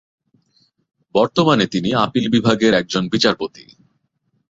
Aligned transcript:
বর্তমানে 1.15 1.65
তিনি 1.67 1.89
আপিল 2.05 2.25
বিভাগের 2.29 2.73
একজন 2.73 3.03
বিচারপতি। 3.09 3.63